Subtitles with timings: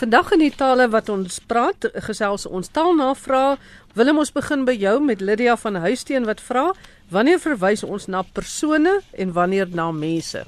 [0.00, 3.60] Vandag in die tale wat ons praat, gesels ons taalnavraag.
[3.92, 6.70] Willem ons begin by jou met Lydia van Huisteen wat vra:
[7.12, 10.46] Wanneer verwys ons na persone en wanneer na mense?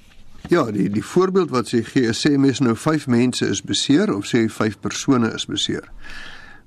[0.49, 4.25] Ja, die die voorbeeld wat sy gee, sê mens nou 5 mense is beseer of
[4.31, 5.85] sê 5 persone is beseer.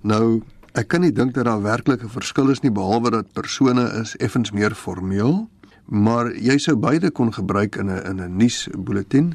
[0.06, 0.44] Nou,
[0.78, 4.14] ek kan nie dink dat daar werklik 'n verskil is nie behalwe dat persone is
[4.22, 5.50] effens meer formeel,
[5.86, 9.34] maar jy sou beide kon gebruik in 'n in 'n nuusbulletin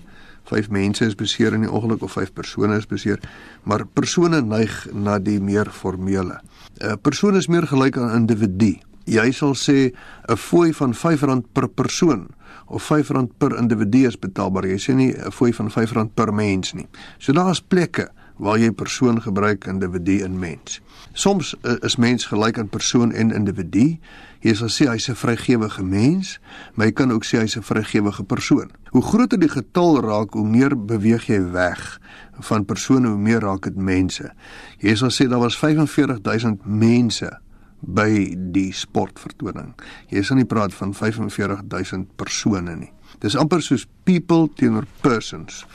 [0.51, 3.21] vyf mense is beseer in die ongeluk of vyf persone is beseer,
[3.65, 6.41] maar persone neig na die meer formele.
[6.81, 8.79] 'n Persoon is meer gelyk aan 'n individu.
[9.07, 9.93] Jy sal sê
[10.29, 12.29] 'n fooi van R5 per persoon
[12.67, 14.67] of R5 per individu is betaalbaar.
[14.67, 16.87] Jy sê nie 'n fooi van R5 per mens nie.
[17.19, 20.81] So daar is plekke waar jy persoon gebruik individu en mens.
[21.13, 23.99] Soms uh, is mens gelyk aan persoon en individu.
[24.41, 26.39] Jy sal sê hy's 'n vrygewige mens,
[26.75, 28.71] maar jy kan ook sê hy's 'n vrygewige persoon.
[28.91, 32.01] Hoe groter die getal raak, hoe meer beweeg jy weg
[32.41, 34.33] van persone, hoe meer raak dit mense.
[34.79, 37.41] Jy sal sê daar was 45000 mense
[37.81, 39.75] by die sportvertoning.
[40.09, 42.93] Jy sal nie praat van 45000 persone nie.
[43.21, 45.67] Dis amper soos people teenoor persons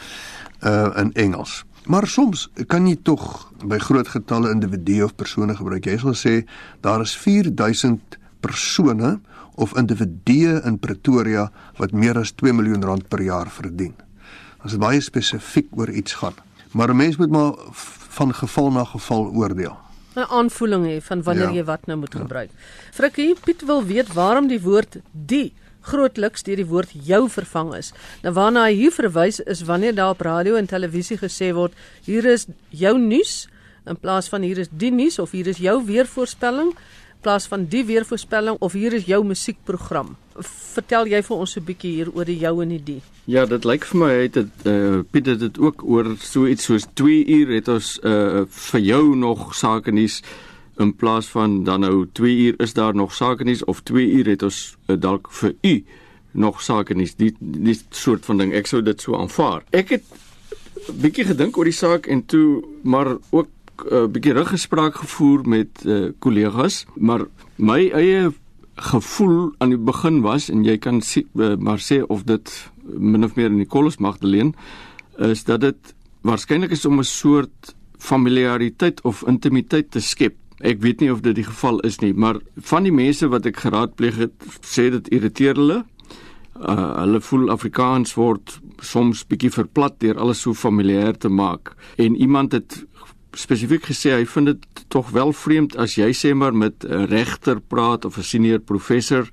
[0.64, 1.64] uh in Engels.
[1.86, 5.86] Maar soms kan jy tog by groot getalle individue of persone gebruik.
[5.86, 6.36] Jy sal sê
[6.82, 9.20] daar is 4000 persone
[9.56, 13.96] of individue in Pretoria wat meer as 2 miljoen rand per jaar verdien.
[14.62, 16.36] Dit is baie spesifiek oor iets gaan.
[16.74, 17.54] Maar 'n mens moet maar
[18.18, 19.78] van geval na geval oordeel.
[20.16, 21.56] 'n aanvoeling hê van wanneer ja.
[21.56, 22.20] jy wat nou moet ja.
[22.20, 22.50] gebruik.
[22.92, 27.92] Frikkie, Piet wil weet waarom die woord die grootliks deur die woord jou vervang is.
[28.24, 31.74] Nou waarna hy hier verwys is wanneer daar op radio en televisie gesê word
[32.04, 33.48] hier is jou nuus
[33.86, 36.82] in plaas van hier is die nuus of hier is jou weervoorspelling in
[37.26, 40.14] plaas van die weervoorspelling of hier is jou musiekprogram.
[40.76, 43.02] Vertel jy vir ons 'n bietjie hier oor die jou en die die.
[43.26, 46.66] Ja, dit lyk vir my het dit uh, Piet het dit ook oor so iets
[46.66, 50.22] soos 2 uur het ons uh, vir jou nog sake nuus
[50.78, 54.26] in plaas van dan nou 2 uur is daar nog sake nuus of 2 uur
[54.26, 55.84] het ons uh, dalk vir u
[56.32, 60.04] nog sake nuus die die soort van ding ek sou dit so aanvaar ek het
[60.92, 63.48] bietjie gedink oor die saak en toe maar ook
[63.84, 65.86] 'n uh, bietjie ruggespraak gevoer met
[66.20, 67.26] kollegas uh, maar
[67.56, 68.32] my eie
[68.76, 73.24] gevoel aan die begin was en jy kan sê, uh, maar sê of dit min
[73.24, 74.54] of meer in die kolles Magdalene
[75.18, 81.02] is dat dit waarskynlik is om 'n soort familiariteit of intimiteit te skep Ek weet
[81.04, 84.46] nie of dit die geval is nie, maar van die mense wat ek geraadpleeg het,
[84.64, 85.82] sê dit irriteer hulle.
[86.56, 91.74] Uh hulle voel Afrikaans word soms bietjie verplat deur alles so familier te maak.
[92.00, 92.86] En iemand het
[93.38, 97.60] spesifiek gesê hy vind dit tog wel vreemd as jy sê maar met 'n regter
[97.60, 99.30] praat of 'n senior professor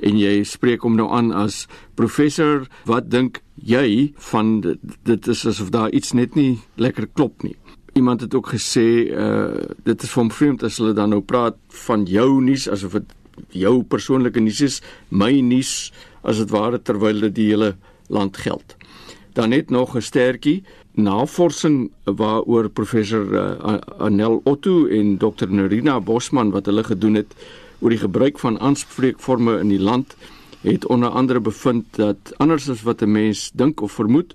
[0.00, 5.46] en jy spreek hom nou aan as professor, wat dink jy van dit, dit is
[5.46, 7.56] asof daar iets net nie lekker klop nie
[7.98, 9.50] iemand het ook gesê uh
[9.82, 13.14] dit is van vreemd as hulle dan nou praat van jou nuus asof dit
[13.50, 15.92] jou persoonlike nuus is, my nuus
[16.26, 17.74] as dit ware terwyl dit die hele
[18.08, 18.76] land geld.
[19.34, 26.50] Dan net nog 'n stertjie navorsing waaroor professor uh, Anel Otto en dokter Nerina Bosman
[26.50, 27.34] wat hulle gedoen het
[27.80, 30.16] oor die gebruik van aanspreekforme in die land
[30.60, 34.34] het onder andere bevind dat anders as wat 'n mens dink of vermoed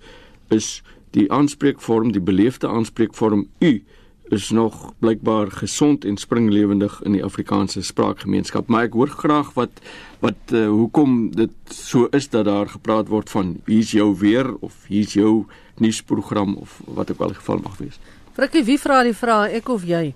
[0.50, 0.82] is
[1.12, 3.84] die aanspreekvorm, die beleefde aanspreekvorm u
[4.30, 8.68] is nog blykbaar gesond en springlewendig in die Afrikaanse spraakgemeenskap.
[8.68, 9.84] Maar ek hoor graag wat
[10.24, 14.86] wat uh, hoekom dit so is dat daar gepraat word van hier's jou weer of
[14.88, 15.46] hier's jou
[15.78, 18.00] nuusprogram of wat ook al die geval mag wees.
[18.34, 20.08] Frikkie, wie vra die vraag, ek of jy?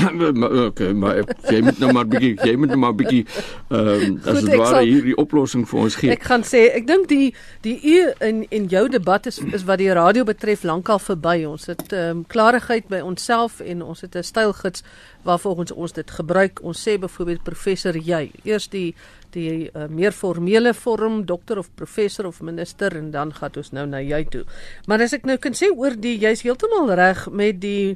[0.66, 4.40] okay, maar jy moet nou maar bietjie, jy moet nou maar bietjie ehm um, as
[4.42, 6.10] dit ware hier die oplossing vir ons gee.
[6.10, 7.28] Ek gaan sê, ek dink die
[7.62, 7.94] die u
[8.26, 11.36] in en jou debat is is wat die radio betref lankal verby.
[11.46, 14.82] Ons het ehm um, klarigheid by onsself en ons het 'n stylgids
[15.22, 16.60] waarvolgens ons dit gebruik.
[16.62, 18.30] Ons sê byvoorbeeld professor jy.
[18.44, 18.94] Eers die
[19.30, 23.86] die uh, meer formele vorm dokter of professor of minister en dan gaan ons nou
[23.86, 24.44] na jy toe.
[24.90, 27.94] Maar as ek nou kan sê oor die jy's heeltemal reg met die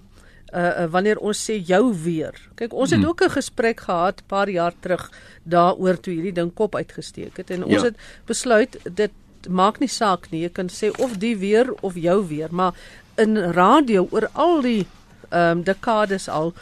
[0.55, 2.39] uh, uh wanneer ons sê jou weer.
[2.55, 3.09] Kyk, ons het hmm.
[3.09, 5.11] ook 'n gesprek gehad paar jaar terug
[5.43, 7.91] daaroor toe hierdie ding kop uitgesteek het en ons ja.
[7.91, 9.13] het besluit dit
[9.49, 10.43] maak nie saak nie.
[10.43, 12.73] Jy kan sê of die weer of jou weer, maar
[13.17, 14.87] in radio oor al die
[15.31, 16.55] ehm um, dekades al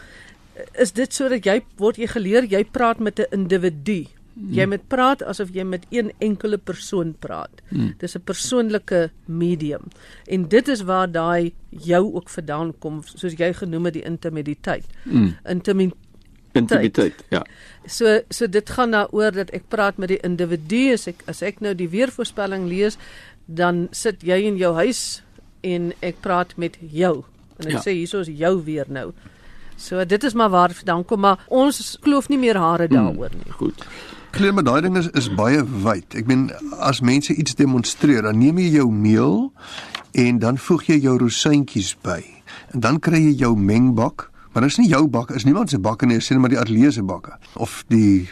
[0.78, 5.22] is dit sodat jy word jy geleer jy praat met 'n individu Jy moet praat
[5.28, 7.60] asof jy met een enkele persoon praat.
[7.68, 7.94] Hmm.
[7.98, 9.82] Dis 'n persoonlike medium.
[10.26, 14.84] En dit is waar daai jou ook vandaan kom, soos jy genoem het die intimiteit.
[15.02, 15.36] Hmm.
[15.44, 15.98] Intimiteit.
[16.52, 17.44] Intimiteit, ja.
[17.86, 21.60] So so dit gaan daaroor dat ek praat met die individu as ek as ek
[21.60, 22.96] nou die weervoorspelling lees,
[23.46, 25.22] dan sit jy in jou huis
[25.60, 27.24] en ek praat met jou
[27.58, 27.80] en ek Ja.
[27.80, 29.12] sê hierso is jou weer nou.
[29.82, 32.96] So dit is maar waar vandaan kom, maar ons kloof nie meer hare Hmm.
[32.96, 33.52] daaroor nie.
[33.58, 33.86] Goed.
[34.30, 36.14] Klein maar daai ding is is baie wyd.
[36.14, 39.52] Ek meen as mense iets demonstreer, dan neem jy jou meel
[40.14, 42.22] en dan voeg jy jou rosientjies by.
[42.72, 45.78] En dan kry jy jou mengbak, maar dit is nie jou bak, is niemand se
[45.78, 48.28] bakke nie, net maar die ateljee se bakke of die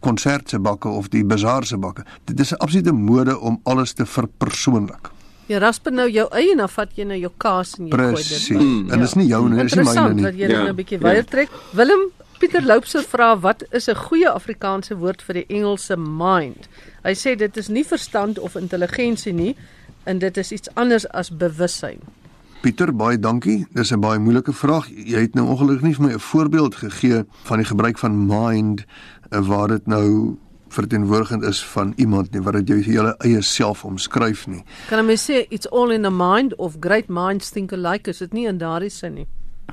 [0.00, 2.04] konsert se bakke of die bazaar se bakke.
[2.24, 5.10] Dit is 'n absolute mode om alles te verpersoonlik.
[5.48, 8.06] Jy rasper nou jou eie en dan vat jy nou jou kaas en jy gooi
[8.14, 8.14] dit.
[8.14, 8.48] Presies.
[8.48, 8.92] by.
[8.92, 10.22] En dis nie jou nie, dis nie myne Interessant nie.
[10.24, 11.02] dat jy dit Ja, nou 'n bietjie ja.
[11.04, 11.48] weier trek.
[11.72, 16.68] Willem Pieter Loupse vra wat is 'n goeie Afrikaanse woord vir die Engelse mind?
[17.04, 19.56] Hy sê dit is nie verstand of intelligensie nie
[20.04, 21.98] en dit is iets anders as bewussyn.
[22.60, 23.66] Pieter, baie dankie.
[23.72, 24.88] Dis 'n baie moeilike vraag.
[24.88, 28.84] Jy het nou ongelukkig nie vir my 'n voorbeeld gegee van die gebruik van mind
[29.30, 30.36] eh, waar dit nou
[30.68, 34.62] verteenwoordigend is van iemand nie, wat dit jou hele eie self omskryf nie.
[34.88, 38.10] Kan 'n mens sê it's all in the mind of great minds think alike?
[38.10, 39.26] Is dit nie in daardie sin nie?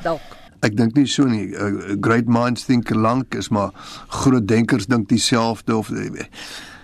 [0.04, 0.22] Dalk.
[0.62, 1.54] Ek dink nie so nie.
[1.54, 3.72] Uh, great minds think alike is maar
[4.08, 6.26] groot denkers dink dieselfde of eh,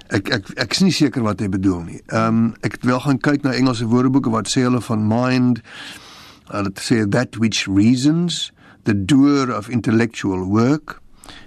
[0.09, 2.01] ek ek ek is nie seker wat hy bedoel nie.
[2.11, 5.61] Ehm um, ek het wel gaan kyk na Engelse woordeboeke wat sê hulle van mind
[6.51, 8.51] hulle sê that which reasons
[8.83, 10.99] the doer of intellectual work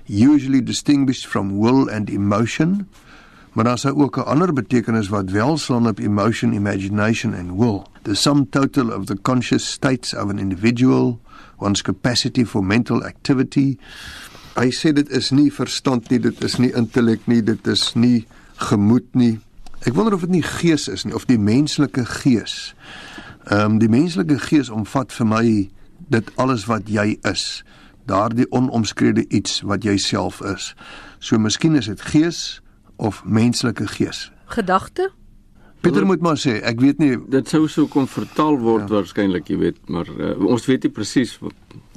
[0.07, 2.87] usually distinguished from will and emotion
[3.55, 7.83] maar daar's ook 'n ander betekenis wat wel slaan op emotion, imagination and will.
[8.03, 11.21] The sum total of the conscious states of an individual,
[11.59, 13.79] one's capacity for mental activity.
[14.55, 18.27] Hy sê dit is nie verstand nie, dit is nie intellek nie, dit is nie
[18.57, 19.41] gemoed nie.
[19.81, 22.75] Ek wonder of dit nie gees is nie of die menslike gees.
[23.45, 25.71] Ehm um, die menslike gees omvat vir my
[26.09, 27.65] dit alles wat jy is.
[28.06, 30.75] Daardie onomskrede iets wat jy self is.
[31.19, 32.61] So miskien is dit gees
[32.97, 34.31] of menslike gees.
[34.53, 35.11] Gedagte?
[35.85, 38.95] Pieter moet maar sê, ek weet nie Dit sou so kon vertaal word ja.
[38.95, 41.35] waarskynlik, jy weet, maar uh, ons weet nie presies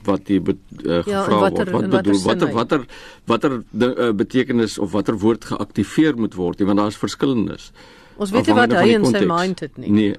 [0.07, 1.87] wat hier be, uh, Ja, gevra en watter- word.
[1.91, 2.83] Wat bedoel watter watter
[3.31, 7.71] watter uh, betekenis of watter woord geaktiveer moet word, nie, want daar's verskillendes.
[8.17, 9.91] Ons weet nie wat hy van in die sy mind het nie.
[9.93, 10.15] Nee.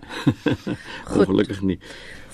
[1.19, 1.79] Ongelukkig nie.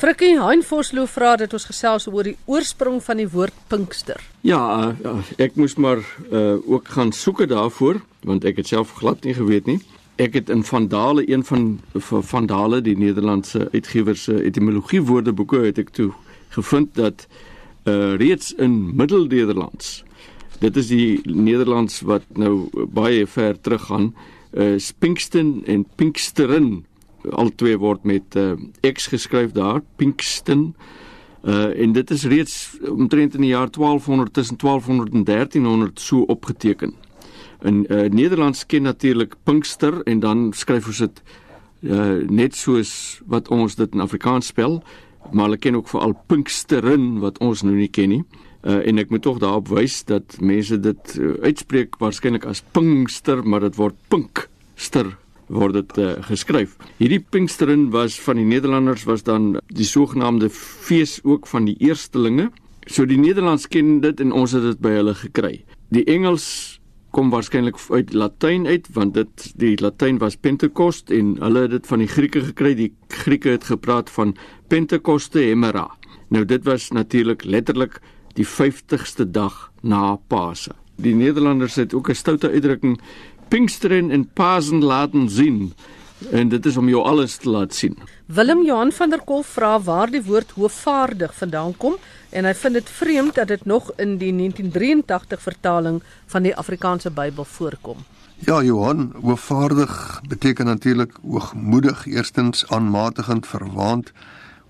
[0.00, 4.20] Frikkie Hein Vosloo vra dat ons gesels oor die oorsprong van die woord Pinkster.
[4.44, 5.14] Ja, uh, ja,
[5.46, 9.70] ek moes maar uh, ook gaan soeke daarvoor want ek het self glad nie geweet
[9.70, 9.78] nie.
[10.20, 15.80] Ek het in Vandale een van van Vandale die Nederlandse uitgewer se etimologie woordeboeke het
[15.80, 16.10] ek toe
[16.54, 17.26] gevind dat
[17.88, 20.02] uh, reeds in Middel-Nederlands
[20.60, 24.30] dit is die Nederlands wat nou baie ver teruggaan uh,
[24.78, 26.84] Spinksten en Pinksterin
[27.32, 28.52] al twee word met uh,
[28.86, 30.74] X geskryf daar Pinksten
[31.44, 36.20] Uh en dit is reeds omtrent in die jaar 1200 tussen 1200 en 1300 so
[36.20, 36.94] opgeteken.
[37.60, 41.22] In uh Nederlands ken natuurlik Pinkster en dan skryf ons dit
[41.80, 44.82] uh net soos wat ons dit in Afrikaans spel,
[45.32, 48.24] maar hulle ken ook veral Pinksterin wat ons nou nie ken nie.
[48.24, 53.42] Uh en ek moet tog daarop wys dat mense dit uh, uitspreek waarskynlik as Pinkster,
[53.44, 55.12] maar dit word Pinkster
[55.52, 56.76] word dit uh, geskryf.
[56.96, 62.50] Hierdie Pinksterin was van die Nederlanders was dan die sogenaamde fees ook van die eerstelinge.
[62.86, 65.58] So die Nederlands ken dit en ons het dit by hulle gekry.
[65.92, 66.80] Die Engels
[67.14, 71.86] kom waarskynlik uit Latyn uit want dit die Latyn was Pentekost en hulle het dit
[71.86, 72.74] van die Grieke gekry.
[72.74, 74.34] Die Grieke het gepraat van
[74.68, 75.86] Pentekoste Hemera.
[76.34, 78.00] Nou dit was natuurlik letterlik
[78.34, 80.74] die 50ste dag na Pasen.
[80.96, 83.00] Die Nederlanders het ook 'n stoute uitdrukking
[83.48, 85.72] Pinksteren en Pasen laten sien.
[86.30, 87.98] En dit is om jou alles te laat sien.
[88.26, 91.96] Willem Johan van der Kolf vra waar die woord hoofvaardig vandaan kom
[92.30, 97.10] en hy vind dit vreemd dat dit nog in die 1983 vertaling van die Afrikaanse
[97.10, 97.96] Bybel voorkom.
[98.38, 104.12] Ja, Johan, hoogvaardig beteken natuurlik hoogmoedig, eerstens aanmatigend, verwaand.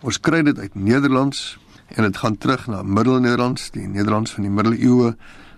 [0.01, 4.53] Ons kry dit uit Nederlands en dit gaan terug na Middelnederlands, die Nederlands van die
[4.53, 5.17] middeleeue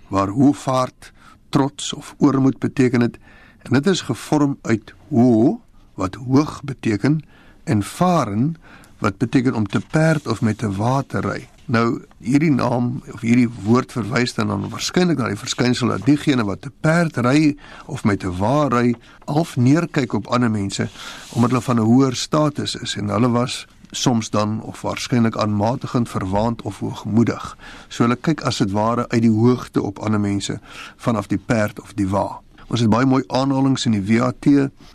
[0.08, 1.12] waar hoofvaart
[1.48, 3.18] trots of oormoed beteken het
[3.62, 5.60] en dit is gevorm uit ho
[5.94, 7.20] wat hoog beteken
[7.64, 8.54] en varen
[8.98, 11.48] wat beteken om te perd of met 'n water ry.
[11.64, 16.44] Nou hierdie naam of hierdie woord verwys dan dan waarskynlik na die verskynsel dat diegene
[16.44, 17.56] wat te perd ry
[17.86, 20.88] of met 'n wa ry half neerkyk op ander mense
[21.30, 23.66] omdat hulle van 'n hoër status is en hulle was
[23.96, 27.56] soms dan of waarskynlik aanmatigend verwaand of hoogmoedig.
[27.88, 30.60] So hulle kyk as dit ware uit die hoogte op ander mense
[30.96, 32.40] vanaf die perd of die wa.
[32.66, 34.48] Ons het baie mooi aanhalinge in die WAT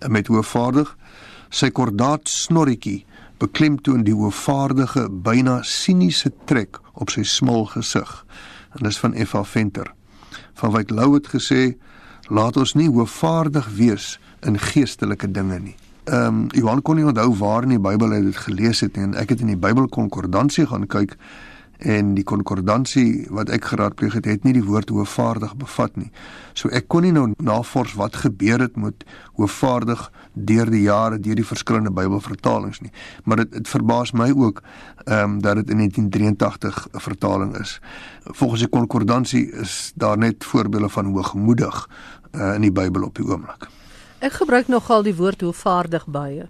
[0.07, 0.89] met hoofvaardig.
[1.49, 3.05] Sy kordaat snorretjie
[3.41, 8.11] beklemtoon die hoofvaardige byna siniese trek op sy smal gesig.
[8.77, 9.43] En dis van F.A.
[9.43, 9.93] Venter.
[10.59, 11.75] Van Wyk Lou het gesê:
[12.29, 17.29] "Laat ons nie hoofvaardig wees in geestelike dinge nie." Ehm um, Johan kon nie onthou
[17.37, 20.65] waar in die Bybel hy dit gelees het nie en ek het in die Bybelkonkordansie
[20.65, 21.13] gaan kyk
[21.77, 26.09] en die konkordansie wat ek geraadpleeg het, het nie die woord hoofvaardig bevat nie.
[26.57, 29.05] So ek kon nie nou navors wat gebeur het met
[29.37, 30.03] hoofvaardig
[30.33, 32.93] deur die jare deur die verskillende Bybelvertalings nie.
[33.25, 34.63] Maar dit dit verbaas my ook
[35.05, 37.79] ehm um, dat dit in 1983 'n vertaling is.
[38.23, 41.89] Volgens die konkordansie is daar net voorbeelde van hoogmoedig
[42.31, 43.69] uh, in die Bybel op die oomblik.
[44.21, 46.47] Ek gebruik nogal die woord hoofvaardig baie.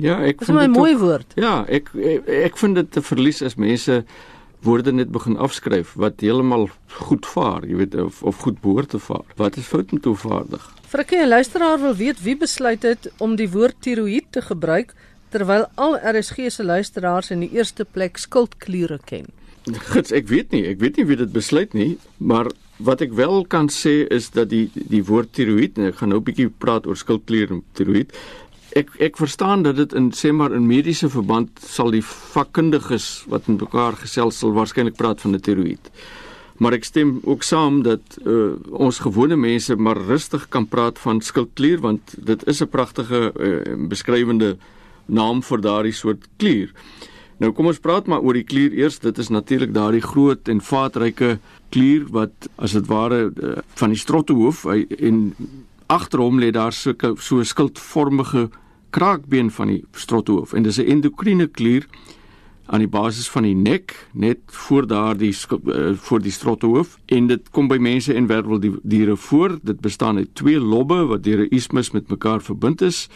[0.00, 1.32] Ja, ek vind dit 'n mooi woord.
[1.36, 4.04] Ja, ek ek, ek vind dit te verlies as mense
[4.62, 6.68] woorde net begin afskryf wat heeltemal
[7.06, 9.24] goed vaar, jy weet of of goed behoort te vaar.
[9.36, 10.64] Wat is fout met toevaardig?
[10.88, 14.94] Frikkie, 'n luisteraar wil weet wie besluit het om die woord tiroïed te gebruik
[15.28, 19.26] terwyl al RSG se luisteraars in die eerste plek skuldkliere ken.
[19.92, 22.50] Gits, ek weet nie, ek weet nie wie dit besluit nie, maar
[22.82, 26.20] wat ek wel kan sê is dat die die woord tiroïed en ek gaan nou
[26.20, 28.12] 'n bietjie praat oor skuldklier en tiroïed
[28.78, 33.48] ek ek verstaan dat dit in sê maar in mediese verband sal die vakkundiges wat
[33.48, 35.90] met mekaar gesels sal waarskynlik praat van 'n tiroïed.
[36.58, 41.20] Maar ek stem ook saam dat uh, ons gewone mense maar rustig kan praat van
[41.20, 44.56] skildklier want dit is 'n pragtige uh, beskrywende
[45.06, 46.70] naam vir daardie soort klier.
[47.40, 48.98] Nou kom ons praat maar oor die klier eers.
[49.00, 51.38] Dit is natuurlik daardie groot en vaatryke
[51.72, 55.22] klier wat as dit ware uh, van die strottehoof en
[55.90, 58.50] agter hom lê daar so 'n so skildvormige
[58.90, 61.86] kraakbeen van die strothoof en dis 'n endokriene klier
[62.66, 67.50] aan die basis van die nek net voor daardie uh, voor die strothoof en dit
[67.50, 69.58] kom by mense en werveldiere voor.
[69.62, 73.08] Dit bestaan uit twee lobbe wat deur 'n ismus met mekaar verbind is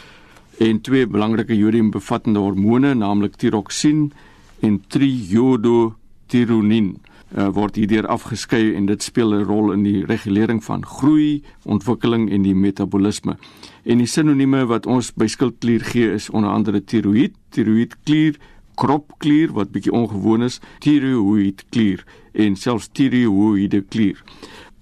[0.58, 4.12] en twee belangrike jodium bevattende hormone naamlik tiroksien
[4.60, 6.96] en triiodotironin
[7.34, 12.30] uh, word hierdeur afgeskei en dit speel 'n rol in die regulering van groei, ontwikkeling
[12.30, 13.36] en die metabolisme.
[13.84, 18.38] En die sinonieme wat ons by skildklier gee is onder andere tiroïed, tiroïedklier,
[18.74, 24.22] kropklier wat bietjie ongewoon is, tiroïedklier en selfs tiroïede klier.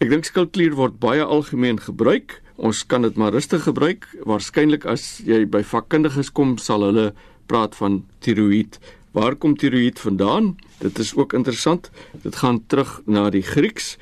[0.00, 2.42] Ek dink skildklier word baie algemeen gebruik.
[2.56, 4.08] Ons kan dit maar rustig gebruik.
[4.24, 7.12] Waarskynlik as jy by vakkundiges kom, sal hulle
[7.46, 8.78] praat van tiroïed
[9.12, 10.56] Waar kom tiroïed vandaan?
[10.78, 11.90] Dit is ook interessant.
[12.22, 13.98] Dit gaan terug na die Grieks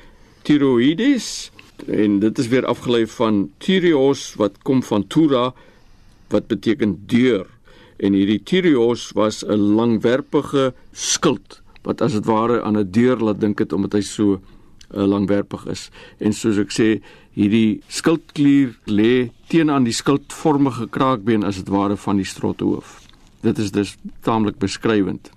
[0.47, 1.51] tiroides
[1.85, 5.51] en dit is weer afgelei van tyrios wat kom van tura
[6.31, 7.45] wat beteken deur.
[7.99, 13.39] En hierdie tyrios was 'n langwerpige skild wat as dit ware aan 'n deur laat
[13.39, 14.39] dink het omdat hy so
[14.93, 15.89] uh, langwerpig is.
[16.19, 16.89] En soos ek sê,
[17.37, 23.01] hierdie skildklier lê teen aan die skildvormige kraakbeen as dit ware van die strothoof
[23.41, 23.95] dit is dus
[24.25, 25.31] taamlik beskrywend.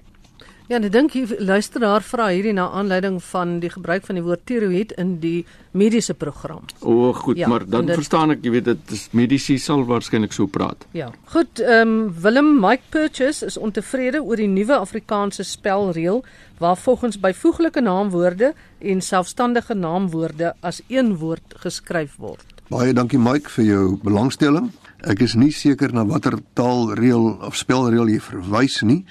[0.64, 4.46] Ja, ek dink die luisteraar vra hierdie na aanleiding van die gebruik van die woord
[4.48, 5.42] tiroïed in die
[5.76, 6.64] mediese program.
[6.80, 10.32] O, goed, ja, maar dan dit, verstaan ek, jy weet dit is medisy sal waarskynlik
[10.32, 10.86] so praat.
[10.96, 11.10] Ja.
[11.34, 16.24] Goed, ehm um, Willem Mike Purchase is ontevrede oor die nuwe Afrikaanse spelreël
[16.64, 22.46] waar volgens byvoeglike naamwoorde en selfstandige naamwoorde as een woord geskryf word.
[22.72, 24.72] Baie dankie Mike vir jou belangstelling.
[25.04, 29.02] Ek is nie seker na watter taalreël of spelreël jy verwys nie.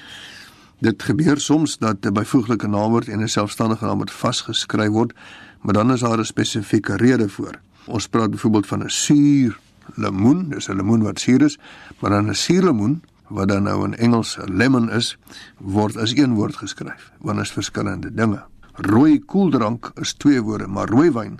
[0.83, 5.13] Dit gebeur soms dat 'n byvoeglike naamwoord en 'n selfstandige naamwoord vasgeskryf word,
[5.61, 7.59] maar dan is daar 'n spesifieke rede voor.
[7.85, 9.59] Ons praat byvoorbeeld van 'n suur
[9.95, 11.57] lemoen, dis 'n lemoen wat suur is,
[11.99, 15.17] maar dan 'n suurlemoen wat dan nou in Engels 'n lemon is,
[15.57, 18.43] word as een woord geskryf, want is verskillende dinge.
[18.73, 21.39] Rooi koeldrank is twee woorde, maar rooi wyn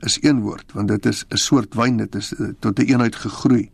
[0.00, 2.88] is een woord want dit is 'n soort wyn dit is uh, tot 'n een
[2.88, 3.70] eenheid gegroei.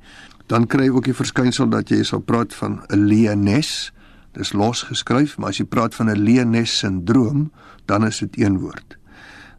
[0.46, 3.92] Dan kry jy ook die verskynsel dat jy sal praat van 'n Leones.
[4.37, 7.50] Dis los geskryf, maar as jy praat van 'n Leones sindroom,
[7.87, 8.99] dan is dit een woord.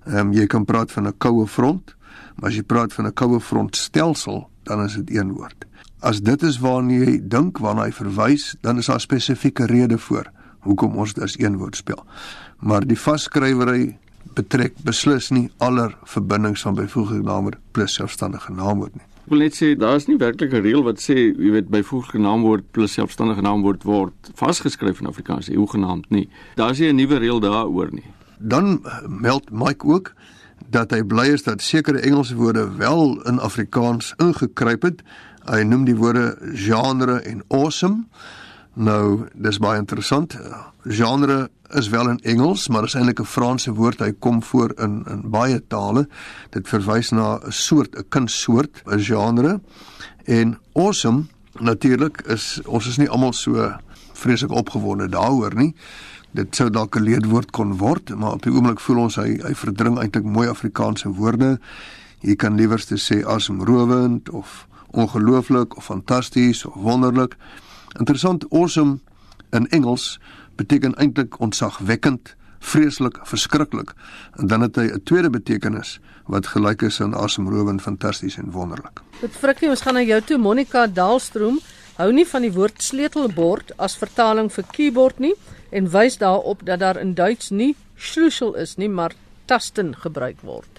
[0.05, 1.95] Ehm um, jy kan praat van 'n koue front,
[2.35, 5.65] maar as jy praat van 'n koue front stelsel, dan is dit een woord.
[5.99, 10.31] As dit is waarna jy dink waarna hy verwys, dan is daar spesifieke rede voor
[10.59, 12.05] hoekom ons dit as een woord spel.
[12.59, 13.97] Maar die vasskrywery
[14.33, 19.05] betrek beslis nie aller verbindings van byvoeglike naamwoord plus selfstandige naamwoord nie.
[19.27, 22.71] Wil net sê daar is nie werklik 'n reël wat sê jy weet byvoeglike naamwoord
[22.71, 26.29] plus selfstandige naamwoord word vasgeskryf in Afrikaans, hoegenaamd nie.
[26.55, 28.07] Daar is nie 'n nuwe reël daaroor nie.
[28.39, 30.13] Dan meld Mike ook
[30.69, 35.03] dat hy bly is dat sekere Engelse woorde wel in Afrikaans ingekruip het.
[35.45, 38.05] Hy noem die woorde genre en awesome.
[38.77, 40.35] Nou, dis baie interessant.
[40.85, 43.99] Genre is wel in Engels, maar is eintlik 'n Franse woord.
[43.99, 46.07] Hy kom voor in in baie tale.
[46.49, 49.61] Dit verwys na 'n soort, 'n kunssoort, 'n genre.
[50.25, 51.25] En awesome
[51.59, 53.75] natuurlik is ons is nie almal so
[54.13, 55.75] vreeslik opgewonde daaroor nie.
[56.31, 59.53] Dit sou dalk 'n leedwoord kon word, maar op die oomblik voel ons hy hy
[59.55, 61.59] verdring eintlik mooi Afrikaanse woorde.
[62.19, 67.35] Jy kan liewer sê asemrowend of ongelooflik of fantasties of wonderlik.
[67.99, 68.99] Interessant, awesome
[69.51, 70.19] in Engels
[70.55, 73.93] beteken eintlik ontzagwekkend, vreeslik, verskriklik.
[74.35, 79.01] En dan het hy 'n tweede betekenis wat gelyk is aan asemrowend, fantasties en wonderlik.
[79.21, 81.59] Dit frikkie, ons gaan na jou toe Monica Dalstroom.
[81.95, 85.33] Hou nie van die woord sleutelbord as vertaling vir keyboard nie
[85.69, 89.13] en wys daarop dat daar in Duits nie Schlüssel is nie, maar
[89.45, 90.76] Tasten gebruik word.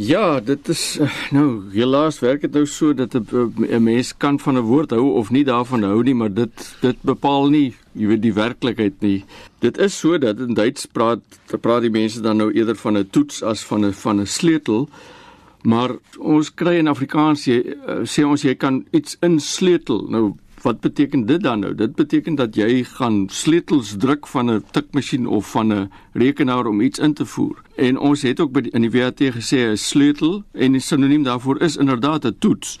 [0.00, 4.56] Ja, dit is eh, nou helaas werk dit nou so dat 'n mens kan van
[4.56, 8.22] 'n woord hou of nie daarvan hou nie, maar dit dit bepaal nie, jy weet
[8.22, 9.24] die werklikheid nie.
[9.58, 11.20] Dit is so dat in Duits praat
[11.60, 14.88] praat die mense dan nou eerder van 'n toets as van 'n van 'n sleutel.
[15.62, 20.06] Maar ons kry in Afrikaans jy, eh, sê ons jy kan iets insleutel.
[20.08, 21.74] Nou wat beteken dit dan nou?
[21.74, 26.80] Dit beteken dat jy gaan sleutels druk van 'n tikmasjien of van 'n rekenaar om
[26.80, 27.62] iets in te voer.
[27.76, 31.22] En ons het ook by die, in die WAT gesê 'n sleutel en 'n sinoniem
[31.22, 32.78] daarvoor is inderdaad 'n toets.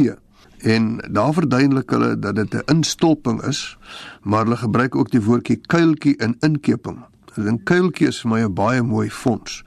[0.65, 3.77] en daar verduidelik hulle dat dit 'n instolping is
[4.21, 7.03] maar hulle gebruik ook die woordjie kuiltjie in inkeping.
[7.37, 9.63] 'n Kuiltjie is vir my 'n baie mooi fonds.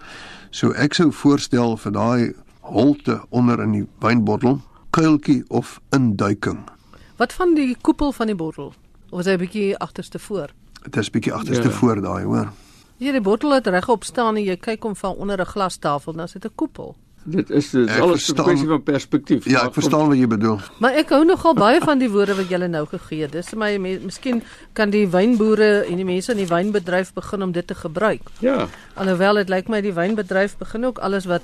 [0.51, 6.59] So ek sou voorstel vir daai holte onder in die wynbottel, kuiltjie of induiking.
[7.17, 8.75] Wat van die koepel van die bottel?
[9.11, 10.49] Of is hy 'n bietjie agterste voor?
[10.83, 11.75] Dit is bietjie agterste ja.
[11.75, 12.53] voor daai, hoor.
[12.99, 16.45] Hierdie bottel het regop staan en jy kyk hom van onder 'n glastafel, dan sit
[16.45, 16.97] 'n koepel.
[17.25, 19.45] Dit is dit is alles 'n kwessie van perspektief.
[19.45, 20.59] Ja, ek verstaan wat jy bedoel.
[20.79, 23.33] Maar ek hou nogal baie van die woorde wat jy nou gegee het.
[23.33, 27.67] Dis my miskien kan die wynboere en die mense in die wynbedryf begin om dit
[27.67, 28.23] te gebruik.
[28.39, 28.69] Ja.
[28.95, 31.43] Alhoewel dit lyk my die wynbedryf begin ook alles wat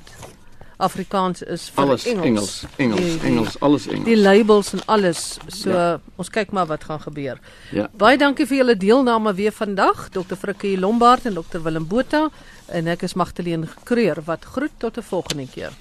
[0.77, 2.25] Afrikaans is vir alles Engels.
[2.27, 4.09] Engels, Engels, die, Engels, alles Engels.
[4.09, 5.23] Die labels en alles.
[5.49, 5.85] So ja.
[6.17, 7.41] ons kyk maar wat gaan gebeur.
[7.71, 7.89] Ja.
[7.99, 10.39] Baie dankie vir julle deelname weer vandag, Dr.
[10.41, 11.63] Frikkie Lombard en Dr.
[11.63, 12.29] Willem Botha
[12.75, 15.75] en ek is Magdalene Kreur wat groet tot 'n volgende keer.